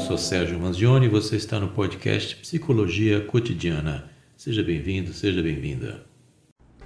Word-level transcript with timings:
sou 0.00 0.16
Sérgio 0.16 0.58
Manzioni 0.58 1.06
e 1.06 1.08
você 1.10 1.36
está 1.36 1.60
no 1.60 1.68
podcast 1.68 2.34
Psicologia 2.36 3.20
Cotidiana. 3.20 4.10
Seja 4.34 4.62
bem-vindo, 4.62 5.12
seja 5.12 5.42
bem-vinda. 5.42 6.06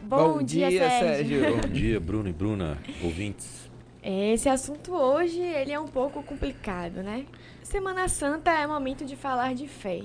Bom, 0.03 0.35
Bom 0.35 0.43
dia, 0.43 0.69
dia, 0.69 0.81
Sérgio. 0.81 1.41
Sérgio. 1.41 1.57
Bom 1.57 1.69
dia, 1.69 2.01
Bruno 2.01 2.29
e 2.29 2.33
Bruna, 2.33 2.77
ouvintes. 3.03 3.71
Esse 4.03 4.49
assunto 4.49 4.93
hoje 4.93 5.41
ele 5.41 5.71
é 5.71 5.79
um 5.79 5.87
pouco 5.87 6.25
complicado, 6.25 7.03
né? 7.03 7.25
Semana 7.63 8.09
Santa 8.09 8.51
é 8.51 8.67
momento 8.67 9.05
de 9.05 9.15
falar 9.15 9.55
de 9.55 9.69
fé, 9.69 10.03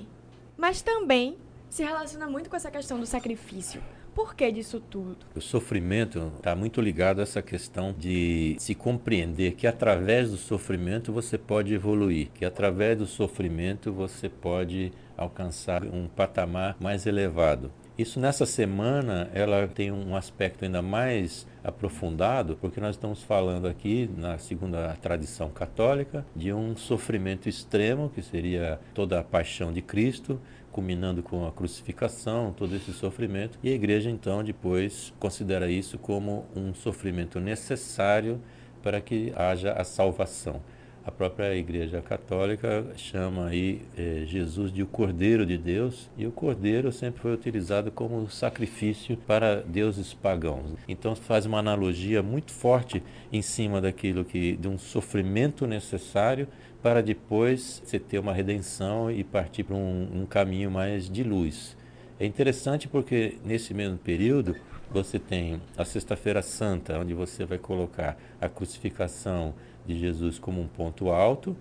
mas 0.56 0.80
também 0.80 1.36
se 1.68 1.82
relaciona 1.82 2.28
muito 2.28 2.48
com 2.48 2.54
essa 2.54 2.70
questão 2.70 2.98
do 2.98 3.06
sacrifício. 3.06 3.82
Por 4.14 4.34
que 4.34 4.50
disso 4.50 4.80
tudo? 4.80 5.18
O 5.34 5.40
sofrimento 5.40 6.32
está 6.36 6.54
muito 6.56 6.80
ligado 6.80 7.20
a 7.20 7.22
essa 7.22 7.40
questão 7.40 7.94
de 7.96 8.56
se 8.58 8.74
compreender 8.74 9.52
que 9.52 9.66
através 9.66 10.30
do 10.30 10.36
sofrimento 10.36 11.12
você 11.12 11.38
pode 11.38 11.72
evoluir, 11.72 12.28
que 12.34 12.44
através 12.44 12.98
do 12.98 13.06
sofrimento 13.06 13.92
você 13.92 14.28
pode 14.28 14.92
alcançar 15.16 15.84
um 15.84 16.08
patamar 16.08 16.76
mais 16.80 17.06
elevado. 17.06 17.70
Isso 18.00 18.18
nessa 18.18 18.46
semana 18.46 19.30
ela 19.34 19.68
tem 19.68 19.92
um 19.92 20.16
aspecto 20.16 20.64
ainda 20.64 20.80
mais 20.80 21.46
aprofundado, 21.62 22.56
porque 22.58 22.80
nós 22.80 22.96
estamos 22.96 23.22
falando 23.22 23.68
aqui 23.68 24.08
na 24.16 24.38
segunda 24.38 24.96
tradição 25.02 25.50
católica 25.50 26.24
de 26.34 26.50
um 26.50 26.74
sofrimento 26.74 27.46
extremo, 27.46 28.08
que 28.08 28.22
seria 28.22 28.80
toda 28.94 29.20
a 29.20 29.22
paixão 29.22 29.70
de 29.70 29.82
Cristo, 29.82 30.40
culminando 30.72 31.22
com 31.22 31.46
a 31.46 31.52
crucificação, 31.52 32.54
todo 32.56 32.74
esse 32.74 32.90
sofrimento, 32.90 33.58
e 33.62 33.68
a 33.68 33.74
igreja 33.74 34.08
então 34.08 34.42
depois 34.42 35.12
considera 35.20 35.70
isso 35.70 35.98
como 35.98 36.46
um 36.56 36.72
sofrimento 36.72 37.38
necessário 37.38 38.40
para 38.82 38.98
que 39.02 39.30
haja 39.36 39.72
a 39.72 39.84
salvação. 39.84 40.62
A 41.02 41.10
própria 41.10 41.56
Igreja 41.56 42.02
Católica 42.02 42.86
chama 42.94 43.46
aí 43.46 43.80
é, 43.96 44.24
Jesus 44.26 44.70
de 44.70 44.82
o 44.82 44.86
Cordeiro 44.86 45.46
de 45.46 45.56
Deus 45.56 46.10
e 46.14 46.26
o 46.26 46.30
Cordeiro 46.30 46.92
sempre 46.92 47.22
foi 47.22 47.32
utilizado 47.32 47.90
como 47.90 48.28
sacrifício 48.28 49.16
para 49.16 49.62
deuses 49.62 50.12
pagãos. 50.12 50.74
Então 50.86 51.16
faz 51.16 51.46
uma 51.46 51.58
analogia 51.58 52.22
muito 52.22 52.52
forte 52.52 53.02
em 53.32 53.40
cima 53.40 53.80
daquilo 53.80 54.26
que 54.26 54.56
de 54.56 54.68
um 54.68 54.76
sofrimento 54.76 55.66
necessário 55.66 56.46
para 56.82 57.02
depois 57.02 57.80
você 57.82 57.98
ter 57.98 58.18
uma 58.18 58.34
redenção 58.34 59.10
e 59.10 59.24
partir 59.24 59.64
para 59.64 59.76
um, 59.76 60.08
um 60.14 60.26
caminho 60.26 60.70
mais 60.70 61.08
de 61.08 61.22
luz. 61.22 61.78
É 62.18 62.26
interessante 62.26 62.86
porque 62.86 63.38
nesse 63.42 63.72
mesmo 63.72 63.96
período 63.96 64.54
você 64.90 65.18
tem 65.18 65.62
a 65.78 65.84
Sexta-feira 65.84 66.42
Santa, 66.42 66.98
onde 66.98 67.14
você 67.14 67.46
vai 67.46 67.56
colocar 67.56 68.18
a 68.40 68.48
crucificação 68.48 69.54
de 69.86 69.98
Jesus 69.98 70.38
como 70.38 70.60
um 70.60 70.66
ponto 70.66 71.10
alto, 71.10 71.56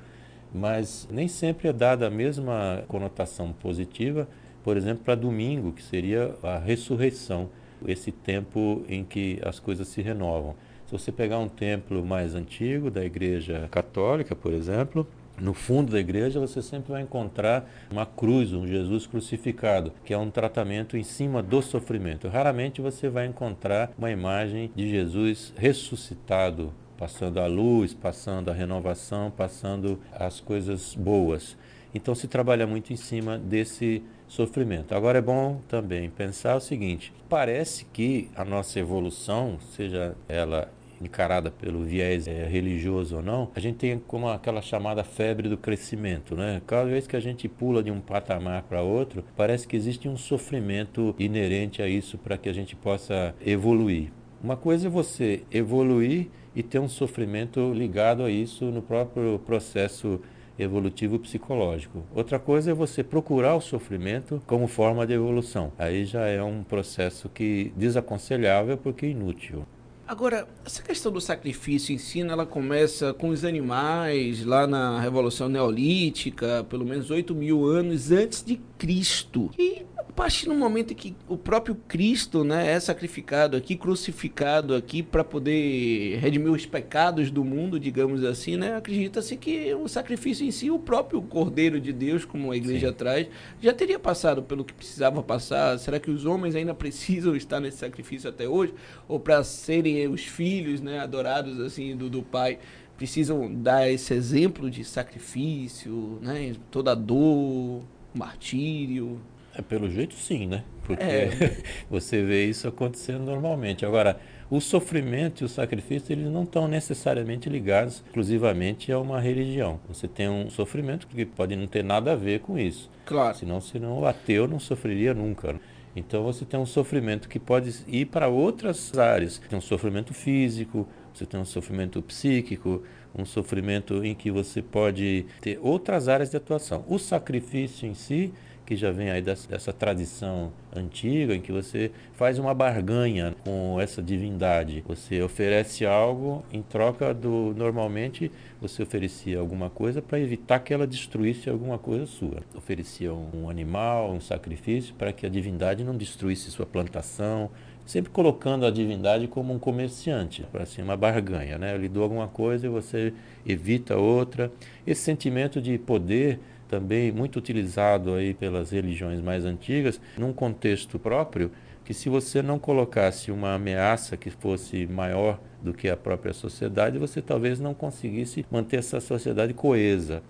mas 0.53 1.08
nem 1.12 1.28
sempre 1.28 1.67
é 1.67 1.73
dada 1.73 2.08
a 2.08 2.09
mesma 2.09 2.84
conotação 2.88 3.52
positiva, 3.53 4.28
por 4.64 4.78
exemplo, 4.78 5.03
para 5.03 5.16
domingo, 5.16 5.72
que 5.72 5.84
seria 5.84 6.36
a 6.44 6.58
ressurreição, 6.58 7.50
esse 7.88 8.11
tempo 8.11 8.84
em 8.89 9.03
que 9.03 9.39
as 9.44 9.59
coisas 9.59 9.88
se 9.88 10.02
renovam. 10.02 10.56
Se 10.86 10.92
você 10.92 11.11
pegar 11.11 11.39
um 11.39 11.48
templo 11.48 12.03
mais 12.03 12.36
antigo 12.36 12.89
da 12.89 13.06
Igreja 13.06 13.67
Católica, 13.72 14.36
por 14.36 14.54
exemplo, 14.54 15.08
no 15.42 15.54
fundo 15.54 15.94
da 15.94 16.00
igreja 16.00 16.39
você 16.39 16.61
sempre 16.61 16.92
vai 16.92 17.02
encontrar 17.02 17.70
uma 17.89 18.06
cruz, 18.06 18.54
um 18.54 18.67
Jesus 18.67 19.08
crucificado, 19.08 19.94
que 20.04 20.14
é 20.14 20.17
um 20.17 20.30
tratamento 20.30 20.98
em 20.98 21.04
cima 21.04 21.42
do 21.42 21.61
sofrimento. 21.61 22.28
Raramente 22.28 22.81
você 22.81 23.08
vai 23.08 23.26
encontrar 23.26 23.92
uma 23.98 24.11
imagem 24.11 24.70
de 24.76 24.89
Jesus 24.89 25.54
ressuscitado 25.56 26.73
passando 27.00 27.39
a 27.39 27.47
luz, 27.47 27.94
passando 27.94 28.52
a 28.52 28.53
renovação, 28.53 29.31
passando 29.31 29.97
as 30.11 30.42
coisas 30.42 30.94
boas. 30.94 31.58
Então 31.95 32.14
se 32.14 32.28
trabalha 32.28 32.67
muito 32.67 32.92
em 32.92 32.97
cima 32.97 33.38
desse 33.38 34.03
sofrimento. 34.28 34.94
Agora 34.94 35.17
é 35.17 35.22
bom 35.22 35.61
também 35.70 36.10
pensar 36.10 36.58
o 36.58 36.60
seguinte: 36.60 37.14
parece 37.30 37.86
que 37.86 38.30
a 38.36 38.43
nossa 38.43 38.77
evolução, 38.80 39.58
seja 39.71 40.14
ela 40.27 40.70
encarada 41.02 41.49
pelo 41.49 41.86
viés 41.86 42.27
é, 42.27 42.43
religioso 42.43 43.16
ou 43.16 43.23
não, 43.23 43.49
a 43.55 43.60
gente 43.61 43.77
tem 43.77 43.98
como 43.98 44.27
aquela 44.27 44.61
chamada 44.61 45.02
febre 45.02 45.48
do 45.48 45.58
crescimento, 45.58 46.36
né? 46.36 46.61
Cada 46.67 46.89
vez 46.89 47.08
que 47.08 47.16
a 47.16 47.21
gente 47.21 47.48
pula 47.48 47.81
de 47.81 47.89
um 47.89 48.02
patamar 48.02 48.64
para 48.64 48.81
outro, 48.81 49.23
parece 49.37 49.66
que 49.66 49.77
existe 49.77 50.10
um 50.10 50.17
sofrimento 50.17 51.16
inerente 51.17 51.81
a 51.81 51.87
isso 51.87 52.17
para 52.17 52.37
que 52.37 52.49
a 52.49 52.54
gente 52.54 52.76
possa 52.76 53.33
evoluir. 53.39 54.11
Uma 54.43 54.58
coisa 54.58 54.87
é 54.87 54.89
você 54.89 55.43
evoluir 55.49 56.27
e 56.55 56.64
ter 56.64 56.80
um 56.80 56.89
sofrimento 56.89 57.73
ligado 57.73 58.23
a 58.23 58.30
isso 58.30 58.65
no 58.65 58.82
próprio 58.82 59.39
processo 59.45 60.20
evolutivo 60.58 61.17
psicológico. 61.20 62.04
Outra 62.14 62.37
coisa 62.37 62.71
é 62.71 62.73
você 62.73 63.04
procurar 63.04 63.55
o 63.55 63.61
sofrimento 63.61 64.42
como 64.45 64.67
forma 64.67 65.08
de 65.08 65.14
evolução. 65.14 65.71
Aí 65.77 66.05
já 66.05 66.27
é 66.27 66.43
um 66.43 66.64
processo 66.64 67.30
que 67.30 67.71
desaconselhável 67.77 68.77
porque 68.77 69.08
inútil. 69.08 69.65
Agora, 70.10 70.48
essa 70.65 70.82
questão 70.82 71.11
do 71.11 71.21
sacrifício 71.21 71.93
em 71.93 71.99
si, 71.99 72.21
ela 72.21 72.43
começa 72.43 73.14
com 73.14 73.30
os 73.30 73.45
animais 73.45 74.43
lá 74.43 74.66
na 74.66 74.99
Revolução 74.99 75.48
Neolítica, 75.48 76.66
pelo 76.67 76.83
menos 76.83 77.11
8 77.11 77.36
mil 77.36 77.67
anos 77.67 78.11
antes 78.11 78.43
de 78.43 78.60
Cristo. 78.80 79.52
E 79.55 79.86
partir 80.19 80.49
no 80.49 80.53
momento 80.53 80.91
em 80.91 80.95
que 80.97 81.15
o 81.30 81.37
próprio 81.37 81.73
Cristo 81.87 82.43
né, 82.43 82.73
é 82.73 82.77
sacrificado 82.77 83.55
aqui, 83.55 83.77
crucificado 83.77 84.75
aqui 84.75 85.02
para 85.02 85.23
poder 85.23 86.17
redimir 86.17 86.52
os 86.52 86.65
pecados 86.65 87.31
do 87.31 87.41
mundo, 87.41 87.80
digamos 87.80 88.21
assim, 88.25 88.57
né? 88.57 88.75
Acredita-se 88.75 89.37
que 89.37 89.73
o 89.75 89.87
sacrifício 89.87 90.45
em 90.45 90.52
si, 90.52 90.69
o 90.69 90.77
próprio 90.77 91.21
Cordeiro 91.21 91.80
de 91.80 91.93
Deus, 91.93 92.25
como 92.25 92.52
a 92.52 92.57
igreja 92.57 92.89
Sim. 92.89 92.95
traz, 92.95 93.27
já 93.61 93.71
teria 93.71 93.97
passado 93.97 94.43
pelo 94.43 94.65
que 94.65 94.73
precisava 94.73 95.23
passar. 95.23 95.80
Será 95.80 96.02
que 96.02 96.11
os 96.11 96.25
homens 96.25 96.53
ainda 96.53 96.73
precisam 96.75 97.33
estar 97.33 97.61
nesse 97.61 97.77
sacrifício 97.77 98.30
até 98.30 98.45
hoje? 98.45 98.73
Ou 99.07 99.21
para 99.21 99.41
serem 99.41 100.05
os 100.09 100.25
filhos, 100.25 100.81
né, 100.81 100.99
adorados 100.99 101.61
assim 101.61 101.95
do, 101.95 102.09
do 102.09 102.21
Pai? 102.21 102.59
precisam 102.97 103.49
dar 103.49 103.89
esse 103.89 104.13
exemplo 104.13 104.69
de 104.69 104.83
sacrifício, 104.83 106.19
né? 106.21 106.53
Toda 106.69 106.93
dor, 106.93 107.83
martírio. 108.13 109.21
É, 109.59 109.61
pelo 109.61 109.89
jeito 109.89 110.15
sim, 110.15 110.47
né? 110.47 110.64
Porque 110.83 111.03
é. 111.03 111.58
você 111.92 112.23
vê 112.23 112.45
isso 112.45 112.67
acontecendo 112.67 113.25
normalmente. 113.25 113.86
Agora, 113.86 114.20
o 114.49 114.61
sofrimento 114.61 115.42
e 115.42 115.45
o 115.45 115.49
sacrifício, 115.49 116.14
eles 116.14 116.31
não 116.31 116.43
estão 116.43 116.67
necessariamente 116.67 117.49
ligados 117.49 118.02
exclusivamente 118.08 118.92
a 118.92 118.98
uma 118.99 119.19
religião. 119.19 119.80
Você 119.87 120.08
tem 120.08 120.30
um 120.30 120.49
sofrimento 120.49 121.08
que 121.08 121.25
pode 121.25 121.55
não 121.55 121.67
ter 121.67 121.83
nada 121.83 122.14
a 122.14 122.15
ver 122.15 122.39
com 122.39 122.58
isso. 122.58 122.89
Claro. 123.05 123.37
Senão, 123.37 123.59
senão 123.59 123.99
o 123.99 124.05
ateu 124.05 124.48
não 124.48 124.59
sofreria 124.59 125.14
nunca. 125.14 125.53
Né? 125.53 125.59
Então 125.95 126.23
você 126.23 126.45
tem 126.45 126.59
um 126.59 126.65
sofrimento 126.65 127.27
que 127.27 127.37
pode 127.39 127.83
ir 127.87 128.06
para 128.06 128.30
outras 128.30 128.98
áreas. 128.98 129.39
Tem 129.50 129.57
um 129.57 129.62
sofrimento 129.62 130.13
físico, 130.13 130.88
você 131.13 131.25
tem 131.25 131.39
um 131.39 131.45
sofrimento 131.45 132.01
psíquico, 132.01 132.81
um 133.13 133.25
sofrimento 133.25 134.06
em 134.06 134.15
que 134.15 134.31
você 134.31 134.62
pode 134.62 135.25
ter 135.42 135.59
outras 135.62 136.07
áreas 136.07 136.30
de 136.30 136.38
atuação. 136.38 136.86
O 136.88 136.98
sacrifício 136.98 137.88
em 137.88 137.94
si 137.94 138.31
que 138.69 138.75
já 138.75 138.91
vem 138.91 139.09
aí 139.09 139.19
dessa, 139.19 139.50
dessa, 139.50 139.74
tradição 139.74 140.51
antiga 140.75 141.33
em 141.33 141.41
que 141.41 141.51
você 141.51 141.89
faz 142.13 142.38
uma 142.38 142.53
barganha 142.53 143.33
com 143.44 143.81
essa 143.81 144.00
divindade. 144.00 144.83
Você 144.88 145.24
oferece 145.24 145.88
algo 145.88 146.45
em 146.53 146.62
troca 146.62 147.12
do 147.12 147.51
normalmente 147.57 148.31
você 148.62 148.83
oferecia 148.83 149.39
alguma 149.39 149.71
coisa 149.71 150.03
para 150.03 150.19
evitar 150.19 150.59
que 150.59 150.71
ela 150.71 150.85
destruísse 150.85 151.50
alguma 151.50 151.80
coisa 151.80 152.06
sua. 152.06 152.44
Oferecia 152.53 153.12
um 153.12 153.50
animal, 153.50 154.12
um 154.12 154.21
sacrifício 154.21 154.94
para 154.94 155.12
que 155.12 155.25
a 155.25 155.30
divindade 155.30 155.83
não 155.83 155.97
destruísse 155.97 156.51
sua 156.51 156.68
plantação, 156.68 157.50
sempre 157.88 158.12
colocando 158.12 158.68
a 158.68 158.69
divindade 158.69 159.27
como 159.27 159.51
um 159.51 159.57
comerciante, 159.57 160.44
para 160.51 160.62
assim, 160.62 160.83
uma 160.83 160.95
barganha, 160.95 161.57
né? 161.57 161.74
Eu 161.74 161.80
lhe 161.80 161.89
dou 161.89 162.03
alguma 162.03 162.27
coisa 162.27 162.68
e 162.68 162.69
você 162.69 163.15
evita 163.44 163.97
outra. 163.97 164.51
Esse 164.86 165.01
sentimento 165.01 165.60
de 165.60 165.75
poder 165.80 166.39
também 166.69 167.12
muito 167.12 167.38
utilizado 167.39 168.13
aí 168.13 168.33
pelas 168.33 168.71
religiões 168.71 169.19
mais 169.19 169.44
antigas, 169.44 170.00
num 170.18 170.31
contexto 170.31 171.00
próprio, 171.00 171.51
que 171.83 171.94
se 171.94 172.07
você 172.07 172.42
não 172.42 172.60
colocasse 172.60 173.31
uma 173.31 173.56
ameaça 173.56 174.16
que 174.16 174.30
fosse 174.30 174.86
maior 174.86 175.39
do 175.62 175.74
que 175.74 175.89
a 175.89 175.98
própria 175.98 176.31
sociedade, 176.31 177.00
você 177.00 177.21
talvez 177.21 177.60
não 177.60 177.74
conseguisse 177.74 178.45
manter 178.51 178.77
essa 178.77 179.00
sociedade 179.00 179.54
coesa. 179.54 180.21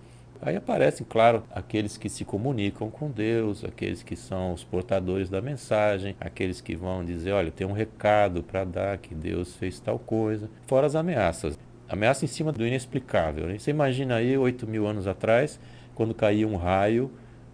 Aí 0.42 0.56
aparecem, 0.56 1.06
claro, 1.06 1.44
aqueles 1.50 1.98
que 1.98 2.08
se 2.08 2.24
comunicam 2.24 2.90
com 2.90 3.10
Deus, 3.10 3.62
aqueles 3.62 4.02
que 4.02 4.16
são 4.16 4.54
os 4.54 4.64
portadores 4.64 5.28
da 5.28 5.42
mensagem, 5.42 6.16
aqueles 6.18 6.62
que 6.62 6.74
vão 6.74 7.04
dizer: 7.04 7.32
olha, 7.32 7.50
tem 7.50 7.66
um 7.66 7.72
recado 7.72 8.42
para 8.42 8.64
dar 8.64 8.96
que 8.96 9.14
Deus 9.14 9.54
fez 9.54 9.78
tal 9.78 9.98
coisa, 9.98 10.48
fora 10.66 10.86
as 10.86 10.94
ameaças. 10.94 11.58
Ameaça 11.86 12.24
em 12.24 12.28
cima 12.28 12.52
do 12.52 12.66
inexplicável. 12.66 13.48
Né? 13.48 13.58
Você 13.58 13.70
imagina 13.70 14.14
aí, 14.14 14.38
oito 14.38 14.66
mil 14.66 14.86
anos 14.86 15.06
atrás, 15.06 15.60
quando 16.00 16.14
caía 16.14 16.48
um 16.48 16.56
raio 16.56 17.10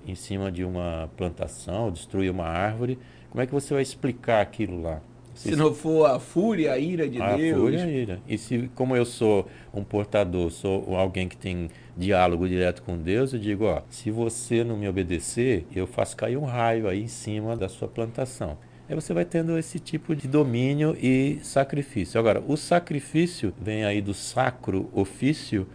em 0.06 0.14
cima 0.14 0.52
de 0.52 0.62
uma 0.62 1.10
plantação, 1.16 1.90
destruía 1.90 2.30
uma 2.30 2.46
árvore, 2.46 2.96
como 3.28 3.42
é 3.42 3.46
que 3.46 3.52
você 3.52 3.74
vai 3.74 3.82
explicar 3.82 4.40
aquilo 4.40 4.80
lá? 4.80 5.00
Se, 5.34 5.48
se 5.48 5.56
não 5.56 5.74
for 5.74 6.08
a 6.08 6.20
fúria, 6.20 6.72
a 6.72 6.78
ira 6.78 7.08
de 7.08 7.20
a 7.20 7.34
Deus. 7.34 7.56
A 7.56 7.60
fúria, 7.60 7.82
a 7.82 7.88
ira. 7.88 8.20
E 8.24 8.38
se, 8.38 8.70
como 8.76 8.94
eu 8.94 9.04
sou 9.04 9.48
um 9.74 9.82
portador, 9.82 10.52
sou 10.52 10.94
alguém 10.94 11.28
que 11.28 11.36
tem 11.36 11.68
diálogo 11.96 12.48
direto 12.48 12.84
com 12.84 12.96
Deus, 12.96 13.32
eu 13.32 13.40
digo, 13.40 13.64
ó, 13.64 13.82
se 13.90 14.12
você 14.12 14.62
não 14.62 14.76
me 14.76 14.88
obedecer, 14.88 15.66
eu 15.74 15.84
faço 15.84 16.16
cair 16.16 16.36
um 16.36 16.44
raio 16.44 16.86
aí 16.86 17.02
em 17.02 17.08
cima 17.08 17.56
da 17.56 17.68
sua 17.68 17.88
plantação. 17.88 18.56
Aí 18.88 18.94
você 18.94 19.12
vai 19.12 19.24
tendo 19.24 19.58
esse 19.58 19.80
tipo 19.80 20.14
de 20.14 20.28
domínio 20.28 20.96
e 21.02 21.40
sacrifício. 21.42 22.20
Agora, 22.20 22.40
o 22.46 22.56
sacrifício 22.56 23.52
vem 23.60 23.84
aí 23.84 24.00
do 24.00 24.14
sacro 24.14 24.88
ofício, 24.94 25.66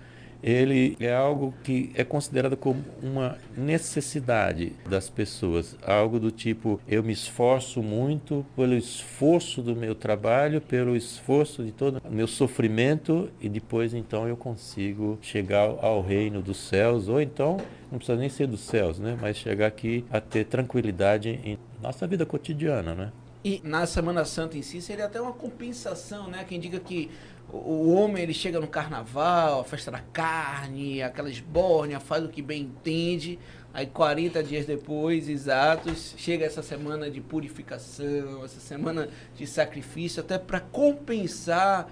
ele 0.43 0.95
é 0.99 1.13
algo 1.13 1.53
que 1.63 1.91
é 1.95 2.03
considerado 2.03 2.57
como 2.57 2.83
uma 3.01 3.37
necessidade 3.55 4.73
das 4.89 5.09
pessoas, 5.09 5.77
algo 5.85 6.19
do 6.19 6.31
tipo 6.31 6.79
eu 6.87 7.03
me 7.03 7.13
esforço 7.13 7.81
muito 7.81 8.45
pelo 8.55 8.73
esforço 8.73 9.61
do 9.61 9.75
meu 9.75 9.93
trabalho, 9.95 10.61
pelo 10.61 10.95
esforço 10.95 11.63
de 11.63 11.71
todo 11.71 12.01
o 12.03 12.11
meu 12.11 12.27
sofrimento 12.27 13.29
e 13.39 13.47
depois 13.47 13.93
então 13.93 14.27
eu 14.27 14.37
consigo 14.37 15.17
chegar 15.21 15.75
ao 15.81 16.01
reino 16.01 16.41
dos 16.41 16.57
céus 16.57 17.07
ou 17.07 17.21
então 17.21 17.57
não 17.91 17.97
precisa 17.97 18.17
nem 18.17 18.29
ser 18.29 18.47
dos 18.47 18.61
céus, 18.61 18.99
né, 18.99 19.17
mas 19.19 19.35
chegar 19.35 19.67
aqui 19.67 20.05
a 20.09 20.21
ter 20.21 20.45
tranquilidade 20.45 21.29
em 21.43 21.57
nossa 21.81 22.07
vida 22.07 22.25
cotidiana, 22.25 22.95
né? 22.95 23.11
E 23.43 23.59
na 23.63 23.85
Semana 23.85 24.23
Santa 24.23 24.57
em 24.57 24.61
si 24.61 24.81
seria 24.81 25.05
até 25.05 25.19
uma 25.19 25.33
compensação, 25.33 26.27
né? 26.27 26.45
Quem 26.47 26.59
diga 26.59 26.79
que 26.79 27.09
o 27.51 27.91
homem 27.93 28.23
ele 28.23 28.33
chega 28.33 28.59
no 28.59 28.67
carnaval, 28.67 29.61
a 29.61 29.63
festa 29.63 29.91
da 29.91 29.99
carne, 29.99 31.01
aquela 31.01 31.29
esbórnia, 31.29 31.99
faz 31.99 32.23
o 32.23 32.29
que 32.29 32.41
bem 32.41 32.63
entende. 32.63 33.39
Aí 33.73 33.87
40 33.87 34.43
dias 34.43 34.65
depois, 34.65 35.27
exatos, 35.27 36.13
chega 36.17 36.45
essa 36.45 36.61
semana 36.61 37.09
de 37.09 37.21
purificação, 37.21 38.43
essa 38.43 38.59
semana 38.59 39.07
de 39.35 39.47
sacrifício, 39.47 40.21
até 40.21 40.37
para 40.37 40.59
compensar 40.59 41.89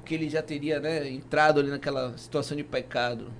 o 0.00 0.04
que 0.04 0.14
ele 0.14 0.28
já 0.28 0.42
teria 0.42 0.80
né, 0.80 1.08
entrado 1.08 1.60
ali 1.60 1.70
naquela 1.70 2.16
situação 2.18 2.56
de 2.56 2.64
pecado. 2.64 3.32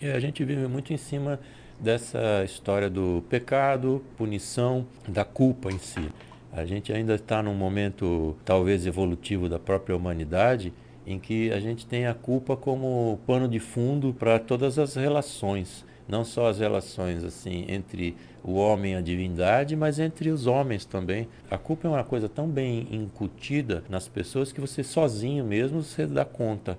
É, 0.00 0.12
a 0.12 0.20
gente 0.20 0.44
vive 0.44 0.66
muito 0.66 0.92
em 0.92 0.96
cima 0.96 1.38
dessa 1.78 2.42
história 2.44 2.88
do 2.88 3.22
pecado, 3.28 4.02
punição, 4.16 4.86
da 5.06 5.24
culpa 5.24 5.70
em 5.70 5.78
si. 5.78 6.10
A 6.52 6.64
gente 6.64 6.92
ainda 6.92 7.14
está 7.14 7.42
num 7.42 7.54
momento 7.54 8.36
talvez 8.44 8.86
evolutivo 8.86 9.48
da 9.48 9.58
própria 9.58 9.96
humanidade 9.96 10.72
em 11.06 11.18
que 11.18 11.52
a 11.52 11.60
gente 11.60 11.86
tem 11.86 12.06
a 12.06 12.14
culpa 12.14 12.56
como 12.56 13.20
pano 13.26 13.48
de 13.48 13.60
fundo 13.60 14.12
para 14.12 14.38
todas 14.38 14.78
as 14.78 14.96
relações, 14.96 15.84
não 16.08 16.24
só 16.24 16.48
as 16.48 16.58
relações 16.58 17.22
assim 17.22 17.64
entre 17.68 18.16
o 18.42 18.54
homem 18.54 18.92
e 18.92 18.96
a 18.96 19.00
divindade, 19.00 19.76
mas 19.76 19.98
entre 19.98 20.30
os 20.30 20.46
homens 20.46 20.84
também. 20.84 21.28
A 21.50 21.56
culpa 21.56 21.86
é 21.86 21.90
uma 21.90 22.04
coisa 22.04 22.28
tão 22.28 22.48
bem 22.48 22.88
incutida 22.90 23.84
nas 23.88 24.08
pessoas 24.08 24.50
que 24.50 24.60
você 24.60 24.82
sozinho 24.82 25.44
mesmo 25.44 25.82
você 25.82 26.06
dá 26.06 26.24
conta. 26.24 26.78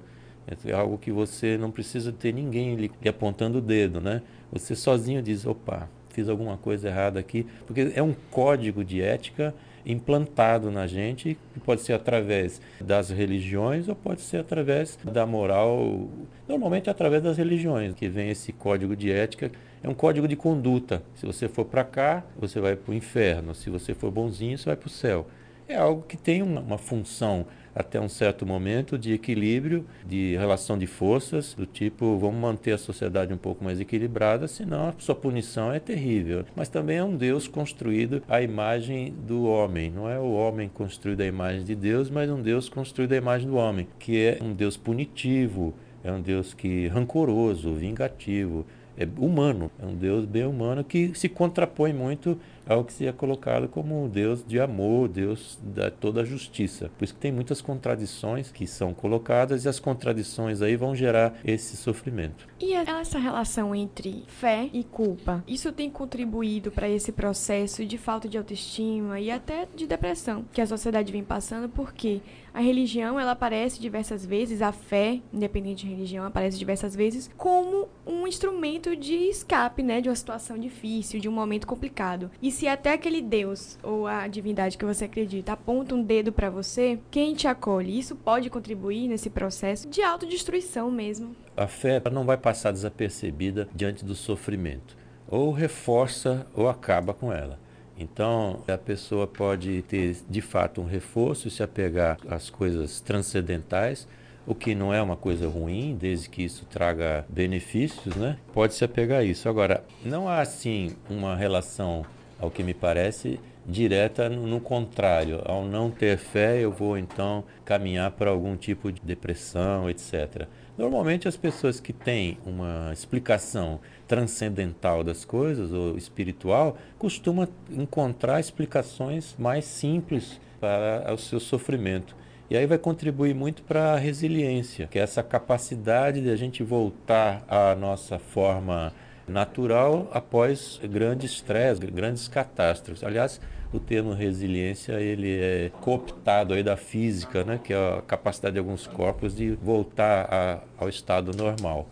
É 0.66 0.72
algo 0.72 0.98
que 0.98 1.12
você 1.12 1.58
não 1.58 1.70
precisa 1.70 2.12
ter 2.12 2.34
ninguém 2.34 2.76
lhe 2.76 2.92
apontando 3.08 3.58
o 3.58 3.62
dedo, 3.62 4.00
né? 4.00 4.22
Você 4.50 4.78
sozinho 4.78 5.22
diz, 5.22 5.46
opa, 5.46 5.90
fiz 6.18 6.30
alguma 6.30 6.58
coisa 6.58 6.88
errada 6.88 7.20
aqui, 7.20 7.46
porque 7.68 7.92
é 7.94 8.02
um 8.02 8.16
código 8.32 8.84
de 8.84 9.00
ética 9.00 9.54
implantado 9.86 10.72
na 10.72 10.88
gente, 10.88 11.38
que 11.54 11.60
pode 11.60 11.82
ser 11.82 11.94
através 11.94 12.60
das 12.82 13.12
religiões 13.12 13.88
ou 13.88 13.96
pode 13.96 14.22
ser 14.22 14.38
através 14.38 14.98
da 15.04 15.28
moral, 15.28 16.10
normalmente 16.48 16.90
através 16.90 17.22
das 17.22 17.38
religiões, 17.38 17.94
que 17.94 18.10
vem 18.10 18.32
esse 18.32 18.52
código 18.52 18.96
de 18.96 19.12
ética, 19.12 19.52
é 19.84 19.88
um 19.88 19.94
código 19.94 20.28
de 20.28 20.36
conduta. 20.36 21.04
Se 21.14 21.24
você 21.24 21.48
for 21.48 21.66
para 21.66 21.84
cá, 21.84 22.24
você 22.36 22.60
vai 22.60 22.76
para 22.76 22.92
o 22.92 22.96
inferno, 22.96 23.54
se 23.54 23.70
você 23.70 23.94
for 23.94 24.10
bonzinho, 24.10 24.58
você 24.58 24.66
vai 24.66 24.76
para 24.76 24.88
o 24.88 24.90
céu. 24.90 25.28
É 25.68 25.76
algo 25.76 26.04
que 26.04 26.16
tem 26.16 26.42
uma, 26.42 26.62
uma 26.62 26.78
função 26.78 27.46
até 27.76 28.00
um 28.00 28.08
certo 28.10 28.46
momento 28.46 28.98
de 28.98 29.14
equilíbrio, 29.14 29.86
de 30.08 30.36
relação 30.38 30.78
de 30.78 30.88
forças, 30.88 31.54
do 31.54 31.66
tipo, 31.66 32.18
vamos 32.18 32.40
manter 32.40 32.72
a 32.72 32.78
sociedade 32.78 33.34
um 33.34 33.38
pouco 33.38 33.64
mais 33.64 33.80
equilibrada, 33.80 34.48
senão 34.48 34.88
a 34.88 34.94
sua 34.98 35.14
punição 35.14 35.72
é 35.72 35.80
terrível. 35.80 36.46
Mas 36.56 36.70
também 36.70 36.98
é 36.98 37.04
um 37.04 37.16
Deus 37.16 37.48
construído 37.48 38.24
à 38.28 38.42
imagem 38.42 39.14
do 39.28 39.44
homem. 39.44 39.92
Não 39.92 40.10
é 40.10 40.18
o 40.18 40.32
homem 40.32 40.70
construído 40.70 41.22
à 41.22 41.26
imagem 41.26 41.64
de 41.64 41.76
Deus, 41.76 42.10
mas 42.10 42.30
um 42.32 42.42
Deus 42.42 42.68
construído 42.70 43.12
à 43.12 43.18
imagem 43.18 43.48
do 43.48 43.58
homem, 43.58 43.88
que 44.00 44.26
é 44.26 44.40
um 44.42 44.54
Deus 44.54 44.76
punitivo, 44.76 45.74
é 46.04 46.12
um 46.12 46.22
Deus 46.22 46.54
que 46.54 46.88
rancoroso, 46.88 47.74
vingativo, 47.74 48.66
é 48.98 49.08
humano, 49.20 49.70
é 49.80 49.86
um 49.86 49.94
Deus 49.94 50.26
bem 50.26 50.46
humano 50.46 50.84
que 50.84 51.12
se 51.14 51.30
contrapõe 51.30 51.94
muito 51.94 52.40
ao 52.68 52.84
que 52.84 52.94
se 52.94 53.06
é 53.06 53.12
colocado 53.12 53.68
como 53.68 54.04
um 54.04 54.08
Deus 54.08 54.44
de 54.46 54.60
amor, 54.60 55.08
Deus 55.08 55.60
da 55.62 55.90
toda 55.90 56.22
a 56.22 56.26
justiça. 56.26 56.90
Por 56.98 57.06
isso 57.06 57.14
que 57.14 57.20
tem 57.20 57.32
muitas 57.32 57.62
contradições 57.62 58.52
que 58.52 58.68
são 58.68 58.94
colocadas 58.94 59.66
e 59.66 59.70
as 59.70 59.80
contradições 59.80 60.62
aí 60.62 60.76
vão 60.76 60.96
gerar 60.96 61.40
esse 61.44 61.78
sofrimento. 61.78 62.48
E 62.60 62.74
essa 62.74 63.20
relação 63.20 63.74
entre 63.74 64.24
fé 64.28 64.70
e 64.74 64.84
culpa, 64.84 65.44
isso 65.48 65.72
tem 65.72 65.90
contribuído 65.90 66.72
para 66.72 66.90
esse 66.90 67.12
processo 67.12 67.86
de 67.86 67.98
falta 67.98 68.28
de 68.28 68.38
autoestima 68.38 69.20
e 69.20 69.32
até 69.32 69.68
de 69.76 69.88
depressão 69.88 70.46
que 70.52 70.62
a 70.62 70.68
sociedade 70.68 71.12
vem 71.12 71.24
passando, 71.24 71.70
porque 71.70 72.22
a 72.58 72.60
religião, 72.60 73.20
ela 73.20 73.34
aparece 73.34 73.80
diversas 73.80 74.26
vezes, 74.26 74.64
a 74.64 74.72
fé, 74.72 75.22
independente 75.32 75.86
de 75.86 75.92
religião, 75.92 76.26
aparece 76.26 76.58
diversas 76.58 76.96
vezes 76.96 77.30
como 77.38 77.88
um 78.04 78.26
instrumento 78.26 78.96
de 78.96 79.14
escape, 79.14 79.84
né, 79.84 80.02
de 80.02 80.10
uma 80.10 80.16
situação 80.16 80.58
difícil, 80.58 81.20
de 81.20 81.30
um 81.30 81.32
momento 81.32 81.68
complicado. 81.68 82.32
E 82.42 82.52
se 82.58 82.68
até 82.68 82.94
aquele 82.94 83.22
Deus 83.22 83.78
ou 83.84 84.08
a 84.08 84.28
divindade 84.28 84.80
que 84.80 84.86
você 84.86 85.06
acredita 85.06 85.54
aponta 85.54 85.94
um 85.94 86.02
dedo 86.02 86.32
para 86.32 86.50
você, 86.50 86.98
quem 87.12 87.36
te 87.36 87.48
acolhe? 87.48 88.00
Isso 88.00 88.16
pode 88.16 88.50
contribuir 88.50 89.08
nesse 89.08 89.30
processo 89.30 89.88
de 89.88 90.02
autodestruição 90.02 90.90
mesmo. 90.90 91.36
A 91.56 91.68
fé 91.68 92.02
não 92.12 92.26
vai 92.26 92.36
passar 92.36 92.72
desapercebida 92.72 93.70
diante 93.76 94.04
do 94.04 94.16
sofrimento. 94.16 94.98
Ou 95.28 95.52
reforça 95.52 96.48
ou 96.56 96.68
acaba 96.68 97.14
com 97.14 97.32
ela. 97.32 97.60
Então, 97.96 98.64
a 98.68 98.78
pessoa 98.78 99.28
pode 99.28 99.84
ter 99.84 100.18
de 100.28 100.42
fato 100.42 100.82
um 100.82 100.86
reforço, 100.86 101.52
se 101.52 101.62
apegar 101.62 102.18
às 102.28 102.50
coisas 102.50 103.00
transcendentais, 103.00 104.08
o 104.48 104.56
que 104.56 104.74
não 104.74 104.92
é 104.92 105.00
uma 105.00 105.16
coisa 105.16 105.48
ruim, 105.48 105.96
desde 106.00 106.28
que 106.28 106.42
isso 106.42 106.66
traga 106.66 107.24
benefícios, 107.30 108.16
né? 108.16 108.38
Pode 108.52 108.74
se 108.74 108.84
apegar 108.84 109.20
a 109.20 109.24
isso. 109.24 109.48
Agora, 109.48 109.84
não 110.04 110.28
há 110.28 110.42
assim 110.42 110.96
uma 111.08 111.36
relação, 111.36 112.04
ao 112.40 112.52
que 112.52 112.64
me 112.64 112.74
parece, 112.74 113.40
direta 113.66 114.30
no 114.30 114.62
contrário. 114.62 115.42
Ao 115.46 115.66
não 115.66 115.92
ter 115.92 116.18
fé, 116.18 116.60
eu 116.60 116.72
vou 116.72 116.98
então 116.98 117.44
caminhar 117.66 118.12
para 118.12 118.30
algum 118.30 118.56
tipo 118.56 118.92
de 118.92 119.02
depressão, 119.02 119.90
etc. 119.90 120.48
Normalmente 120.78 121.28
as 121.28 121.36
pessoas 121.36 121.80
que 121.80 121.92
têm 121.92 122.38
uma 122.46 122.92
explicação 122.94 123.80
transcendental 124.08 125.04
das 125.04 125.26
coisas 125.26 125.74
ou 125.74 125.98
espiritual 125.98 126.78
costumam 126.98 127.48
encontrar 127.70 128.40
explicações 128.40 129.36
mais 129.38 129.66
simples 129.66 130.40
para 130.60 131.14
o 131.14 131.18
seu 131.18 131.40
sofrimento. 131.40 132.16
E 132.50 132.56
aí 132.56 132.66
vai 132.66 132.78
contribuir 132.78 133.36
muito 133.36 133.62
para 133.64 133.94
a 133.94 133.98
resiliência, 133.98 134.88
que 134.88 134.98
é 134.98 135.02
essa 135.02 135.22
capacidade 135.22 136.22
de 136.22 136.30
a 136.30 136.36
gente 136.36 136.64
voltar 136.64 137.44
à 137.48 137.76
nossa 137.76 138.18
forma 138.18 138.94
natural 139.28 140.08
após 140.12 140.80
grandes 140.84 141.32
estresse, 141.32 141.86
grandes 141.88 142.28
catástrofes. 142.28 143.04
Aliás, 143.04 143.42
o 143.74 143.80
termo 143.80 144.14
resiliência 144.14 144.94
ele 144.94 145.40
é 145.40 145.72
cooptado 145.82 146.54
aí 146.54 146.64
da 146.64 146.78
física, 146.78 147.44
né, 147.44 147.60
que 147.62 147.74
é 147.74 147.98
a 147.98 148.02
capacidade 148.02 148.54
de 148.54 148.60
alguns 148.60 148.88
corpos 148.88 149.36
de 149.36 149.52
voltar 149.56 150.28
a, 150.32 150.60
ao 150.78 150.90
estado 150.90 151.36
normal. 151.36 151.88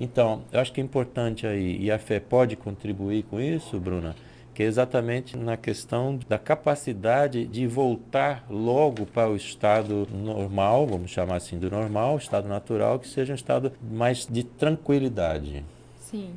Então, 0.00 0.42
eu 0.52 0.60
acho 0.60 0.72
que 0.72 0.80
é 0.80 0.84
importante 0.84 1.46
aí, 1.46 1.76
e 1.80 1.90
a 1.90 1.98
fé 1.98 2.20
pode 2.20 2.56
contribuir 2.56 3.24
com 3.24 3.40
isso, 3.40 3.78
Bruna, 3.80 4.14
que 4.54 4.62
é 4.62 4.66
exatamente 4.66 5.36
na 5.36 5.56
questão 5.56 6.18
da 6.28 6.38
capacidade 6.38 7.46
de 7.46 7.66
voltar 7.66 8.44
logo 8.48 9.06
para 9.06 9.28
o 9.28 9.36
estado 9.36 10.06
normal, 10.12 10.86
vamos 10.86 11.10
chamar 11.10 11.36
assim 11.36 11.58
do 11.58 11.70
normal, 11.70 12.16
estado 12.16 12.48
natural, 12.48 12.98
que 12.98 13.08
seja 13.08 13.32
um 13.32 13.36
estado 13.36 13.72
mais 13.82 14.26
de 14.26 14.44
tranquilidade. 14.44 15.64
Sim. 16.00 16.30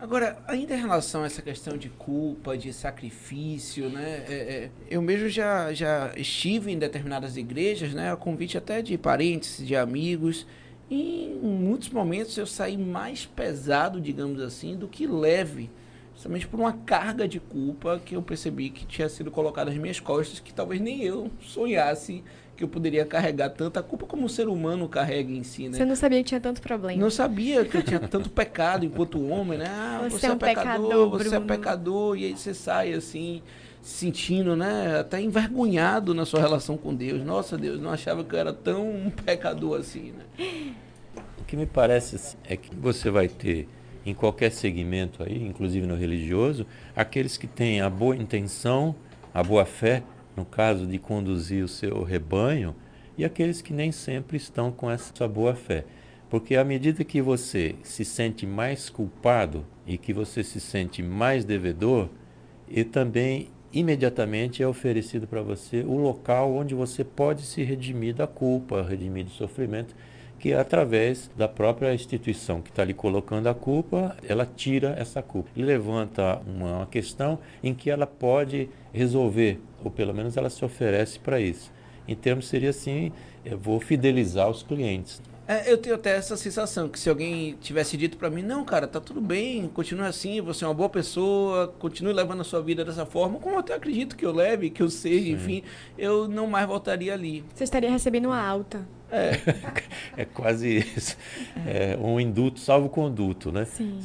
Agora, 0.00 0.42
ainda 0.48 0.74
em 0.74 0.80
relação 0.80 1.22
a 1.22 1.26
essa 1.26 1.42
questão 1.42 1.76
de 1.76 1.90
culpa, 1.90 2.56
de 2.56 2.72
sacrifício, 2.72 3.90
né? 3.90 4.24
É, 4.26 4.34
é, 4.34 4.70
eu 4.88 5.02
mesmo 5.02 5.28
já, 5.28 5.74
já 5.74 6.10
estive 6.16 6.72
em 6.72 6.78
determinadas 6.78 7.36
igrejas, 7.36 7.92
né? 7.92 8.10
A 8.10 8.16
convite 8.16 8.56
até 8.56 8.80
de 8.80 8.96
parentes, 8.96 9.64
de 9.64 9.76
amigos. 9.76 10.46
E 10.88 11.26
em 11.42 11.48
muitos 11.50 11.90
momentos 11.90 12.34
eu 12.38 12.46
saí 12.46 12.78
mais 12.78 13.26
pesado, 13.26 14.00
digamos 14.00 14.40
assim, 14.40 14.74
do 14.74 14.88
que 14.88 15.06
leve. 15.06 15.70
Justamente 16.20 16.46
por 16.46 16.60
uma 16.60 16.74
carga 16.74 17.26
de 17.26 17.40
culpa 17.40 17.98
que 18.04 18.14
eu 18.14 18.20
percebi 18.20 18.68
que 18.68 18.84
tinha 18.84 19.08
sido 19.08 19.30
colocada 19.30 19.70
nas 19.70 19.80
minhas 19.80 19.98
costas, 19.98 20.38
que 20.38 20.52
talvez 20.52 20.78
nem 20.78 21.02
eu 21.02 21.30
sonhasse 21.40 22.22
que 22.54 22.62
eu 22.62 22.68
poderia 22.68 23.06
carregar 23.06 23.48
tanta 23.48 23.82
culpa 23.82 24.04
como 24.04 24.26
o 24.26 24.28
ser 24.28 24.46
humano 24.46 24.86
carrega 24.86 25.32
em 25.32 25.42
si, 25.42 25.66
né? 25.70 25.78
Você 25.78 25.84
não 25.86 25.96
sabia 25.96 26.18
que 26.18 26.24
tinha 26.24 26.40
tanto 26.40 26.60
problema. 26.60 27.00
Não 27.00 27.08
sabia 27.08 27.64
que 27.64 27.74
eu 27.74 27.82
tinha 27.82 27.98
tanto 27.98 28.28
pecado 28.28 28.84
enquanto 28.84 29.26
homem, 29.30 29.56
né? 29.56 29.64
Ah, 29.66 30.00
você, 30.02 30.18
você 30.18 30.26
é 30.26 30.32
um 30.32 30.36
pecador, 30.36 30.82
pecador 30.82 31.08
você 31.08 31.36
é 31.36 31.40
pecador, 31.40 32.18
e 32.18 32.24
aí 32.26 32.36
você 32.36 32.52
sai 32.52 32.92
assim, 32.92 33.42
se 33.80 34.00
sentindo, 34.00 34.54
né, 34.54 34.98
até 35.00 35.22
envergonhado 35.22 36.12
na 36.12 36.26
sua 36.26 36.40
relação 36.40 36.76
com 36.76 36.94
Deus. 36.94 37.24
Nossa, 37.24 37.56
Deus, 37.56 37.80
não 37.80 37.92
achava 37.92 38.22
que 38.22 38.34
eu 38.34 38.38
era 38.38 38.52
tão 38.52 38.86
um 38.86 39.08
pecador 39.24 39.80
assim, 39.80 40.12
né? 40.12 40.44
O 41.40 41.44
que 41.46 41.56
me 41.56 41.64
parece 41.64 42.36
é 42.44 42.58
que 42.58 42.76
você 42.76 43.10
vai 43.10 43.26
ter 43.26 43.66
em 44.04 44.14
qualquer 44.14 44.50
segmento 44.50 45.22
aí, 45.22 45.46
inclusive 45.46 45.86
no 45.86 45.94
religioso, 45.94 46.66
aqueles 46.94 47.36
que 47.36 47.46
têm 47.46 47.80
a 47.80 47.90
boa 47.90 48.16
intenção, 48.16 48.94
a 49.32 49.42
boa 49.42 49.64
fé, 49.64 50.02
no 50.36 50.44
caso 50.44 50.86
de 50.86 50.98
conduzir 50.98 51.64
o 51.64 51.68
seu 51.68 52.02
rebanho, 52.02 52.74
e 53.18 53.24
aqueles 53.24 53.60
que 53.60 53.72
nem 53.72 53.92
sempre 53.92 54.36
estão 54.36 54.72
com 54.72 54.90
essa 54.90 55.28
boa 55.28 55.54
fé. 55.54 55.84
Porque 56.30 56.56
à 56.56 56.64
medida 56.64 57.04
que 57.04 57.20
você 57.20 57.74
se 57.82 58.04
sente 58.04 58.46
mais 58.46 58.88
culpado 58.88 59.66
e 59.86 59.98
que 59.98 60.12
você 60.12 60.42
se 60.42 60.60
sente 60.60 61.02
mais 61.02 61.44
devedor, 61.44 62.08
e 62.68 62.84
também 62.84 63.48
imediatamente 63.72 64.62
é 64.62 64.66
oferecido 64.66 65.26
para 65.26 65.42
você 65.42 65.82
o 65.82 65.96
local 65.96 66.54
onde 66.54 66.74
você 66.74 67.04
pode 67.04 67.42
se 67.42 67.62
redimir 67.62 68.14
da 68.14 68.26
culpa, 68.26 68.82
redimir 68.82 69.24
do 69.24 69.30
sofrimento, 69.30 69.94
que 70.40 70.54
através 70.54 71.30
da 71.36 71.46
própria 71.46 71.94
instituição 71.94 72.62
que 72.62 72.70
está 72.70 72.80
ali 72.80 72.94
colocando 72.94 73.46
a 73.46 73.54
culpa, 73.54 74.16
ela 74.26 74.46
tira 74.46 74.96
essa 74.98 75.20
culpa 75.20 75.50
e 75.54 75.62
levanta 75.62 76.40
uma, 76.46 76.78
uma 76.78 76.86
questão 76.86 77.38
em 77.62 77.74
que 77.74 77.90
ela 77.90 78.06
pode 78.06 78.70
resolver, 78.90 79.60
ou 79.84 79.90
pelo 79.90 80.14
menos 80.14 80.38
ela 80.38 80.48
se 80.48 80.64
oferece 80.64 81.18
para 81.18 81.38
isso. 81.38 81.70
Em 82.08 82.14
termos 82.14 82.48
seria 82.48 82.70
assim, 82.70 83.12
eu 83.44 83.58
vou 83.58 83.78
fidelizar 83.80 84.48
os 84.48 84.62
clientes. 84.62 85.20
É, 85.50 85.68
eu 85.68 85.76
tenho 85.76 85.96
até 85.96 86.14
essa 86.14 86.36
sensação 86.36 86.88
que 86.88 86.96
se 86.96 87.10
alguém 87.10 87.56
tivesse 87.60 87.96
dito 87.96 88.16
para 88.16 88.30
mim, 88.30 88.40
não, 88.40 88.64
cara, 88.64 88.86
tá 88.86 89.00
tudo 89.00 89.20
bem, 89.20 89.66
continue 89.74 90.06
assim, 90.06 90.40
você 90.40 90.64
é 90.64 90.68
uma 90.68 90.74
boa 90.74 90.88
pessoa, 90.88 91.66
continue 91.76 92.12
levando 92.12 92.42
a 92.42 92.44
sua 92.44 92.62
vida 92.62 92.84
dessa 92.84 93.04
forma, 93.04 93.40
como 93.40 93.56
eu 93.56 93.58
até 93.58 93.74
acredito 93.74 94.16
que 94.16 94.24
eu 94.24 94.32
leve, 94.32 94.70
que 94.70 94.80
eu 94.80 94.88
seja, 94.88 95.24
Sim. 95.24 95.32
enfim, 95.32 95.62
eu 95.98 96.28
não 96.28 96.46
mais 96.46 96.68
voltaria 96.68 97.12
ali. 97.12 97.44
Você 97.52 97.64
estaria 97.64 97.90
recebendo 97.90 98.26
uma 98.26 98.40
alta. 98.40 98.86
É, 99.10 99.32
é 100.22 100.24
quase 100.24 100.78
isso. 100.78 101.16
É 101.66 101.98
um 102.00 102.20
induto, 102.20 102.60
salvo 102.60 102.88
conduto, 102.88 103.50
né? 103.50 103.64
Sim. 103.64 103.98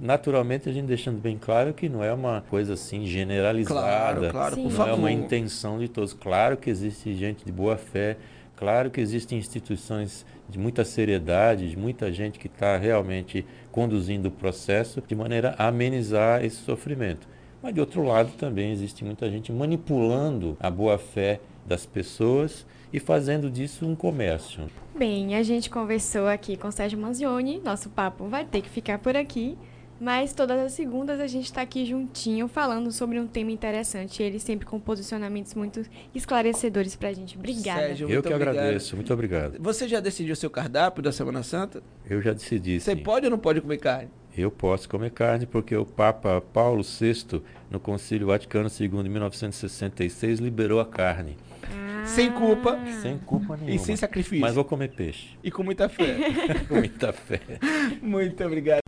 Naturalmente, 0.00 0.70
a 0.70 0.72
gente 0.72 0.86
deixando 0.86 1.20
bem 1.20 1.36
claro 1.36 1.74
que 1.74 1.86
não 1.86 2.02
é 2.02 2.14
uma 2.14 2.40
coisa 2.48 2.72
assim 2.72 3.04
generalizada. 3.04 3.80
Claro, 3.80 4.30
claro, 4.30 4.56
Não 4.56 4.70
favor. 4.70 4.90
é 4.90 4.94
uma 4.94 5.12
intenção 5.12 5.78
de 5.78 5.88
todos. 5.88 6.14
Claro 6.14 6.56
que 6.56 6.70
existe 6.70 7.14
gente 7.14 7.44
de 7.44 7.52
boa 7.52 7.76
fé, 7.76 8.16
claro 8.58 8.90
que 8.90 9.00
existem 9.00 9.38
instituições 9.38 10.26
de 10.48 10.58
muita 10.58 10.84
seriedade, 10.84 11.70
de 11.70 11.76
muita 11.76 12.12
gente 12.12 12.40
que 12.40 12.48
está 12.48 12.76
realmente 12.76 13.46
conduzindo 13.70 14.26
o 14.26 14.32
processo 14.32 15.00
de 15.06 15.14
maneira 15.14 15.54
a 15.56 15.68
amenizar 15.68 16.44
esse 16.44 16.56
sofrimento. 16.56 17.28
Mas, 17.62 17.72
de 17.72 17.80
outro 17.80 18.02
lado, 18.02 18.32
também 18.36 18.72
existe 18.72 19.04
muita 19.04 19.30
gente 19.30 19.52
manipulando 19.52 20.56
a 20.58 20.68
boa 20.68 20.98
fé 20.98 21.40
das 21.64 21.86
pessoas 21.86 22.66
e 22.92 22.98
fazendo 22.98 23.48
disso 23.48 23.86
um 23.86 23.94
comércio. 23.94 24.64
Bem, 24.96 25.36
a 25.36 25.42
gente 25.44 25.70
conversou 25.70 26.26
aqui 26.26 26.56
com 26.56 26.70
Sérgio 26.72 26.98
Manzioni, 26.98 27.60
nosso 27.64 27.88
papo 27.90 28.26
vai 28.26 28.44
ter 28.44 28.60
que 28.60 28.68
ficar 28.68 28.98
por 28.98 29.16
aqui, 29.16 29.56
mas 30.00 30.32
todas 30.32 30.58
as 30.60 30.72
segundas 30.72 31.20
a 31.20 31.26
gente 31.26 31.46
está 31.46 31.62
aqui 31.62 31.84
juntinho 31.84 32.48
falando 32.48 32.92
sobre 32.92 33.18
um 33.18 33.26
tema 33.26 33.50
interessante, 33.50 34.22
ele 34.22 34.38
sempre 34.38 34.66
com 34.66 34.78
posicionamentos 34.78 35.54
muito 35.54 35.84
esclarecedores 36.14 36.94
para 36.96 37.08
a 37.08 37.12
gente. 37.12 37.36
Obrigada. 37.36 37.80
Sérgio, 37.80 38.08
Eu 38.08 38.22
que 38.22 38.28
obrigado. 38.28 38.56
agradeço, 38.58 38.96
muito 38.96 39.12
obrigado. 39.12 39.58
Você 39.60 39.88
já 39.88 40.00
decidiu 40.00 40.36
seu 40.36 40.50
cardápio 40.50 41.02
da 41.02 41.12
Semana 41.12 41.42
Santa? 41.42 41.82
Eu 42.08 42.22
já 42.22 42.32
decidi. 42.32 42.80
Você 42.80 42.94
sim. 42.94 43.02
pode 43.02 43.26
ou 43.26 43.30
não 43.30 43.38
pode 43.38 43.60
comer 43.60 43.78
carne? 43.78 44.10
Eu 44.36 44.52
posso 44.52 44.88
comer 44.88 45.10
carne 45.10 45.46
porque 45.46 45.76
o 45.76 45.84
Papa 45.84 46.40
Paulo 46.40 46.82
VI, 46.82 47.42
no 47.68 47.80
Concílio 47.80 48.28
Vaticano 48.28 48.68
II, 48.68 48.86
em 49.04 49.08
1966, 49.08 50.38
liberou 50.38 50.78
a 50.78 50.86
carne. 50.86 51.36
Sem 52.04 52.30
culpa. 52.32 52.78
Sem 53.02 53.18
culpa 53.18 53.56
nenhuma. 53.56 53.74
E 53.74 53.78
sem 53.78 53.96
sacrifício. 53.96 54.40
Mas 54.40 54.54
vou 54.54 54.64
comer 54.64 54.88
peixe. 54.90 55.36
E 55.42 55.50
com 55.50 55.62
muita 55.62 55.88
fé. 55.88 56.16
com 56.68 56.76
muita 56.76 57.12
fé. 57.12 57.40
Muito 58.00 58.44
obrigado. 58.44 58.87